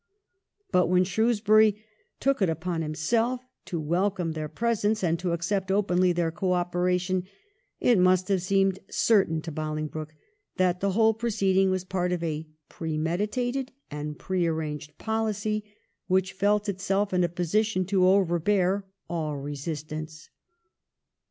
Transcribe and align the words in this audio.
But 0.71 0.87
when 0.87 1.03
Shrewsbury 1.03 1.75
took 2.19 2.41
it 2.41 2.49
upon 2.49 2.81
himself 2.81 3.41
to 3.65 3.79
welcome 3.79 4.31
their 4.31 4.49
presence 4.49 5.03
and 5.03 5.19
to 5.19 5.31
accept 5.31 5.69
openly 5.71 6.11
their 6.11 6.31
co 6.31 6.53
operation 6.53 7.25
it 7.79 7.99
must 7.99 8.27
have 8.29 8.41
seemed 8.41 8.79
certain 8.89 9.43
to 9.43 9.51
Boling 9.51 9.85
broke 9.85 10.15
that 10.57 10.79
the 10.79 10.93
whole 10.93 11.13
proceeding 11.13 11.69
was 11.69 11.83
part 11.83 12.11
of 12.11 12.23
a 12.23 12.47
pre 12.67 12.97
meditated 12.97 13.71
and 13.91 14.17
prearranged 14.17 14.97
policy 14.97 15.63
which 16.07 16.33
felt 16.33 16.67
itself 16.67 17.13
in 17.13 17.23
a 17.23 17.29
position 17.29 17.85
to 17.85 18.07
overbear 18.07 18.87
all 19.07 19.37
resistance. 19.37 20.31